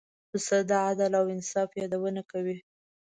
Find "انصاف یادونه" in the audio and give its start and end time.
1.35-2.21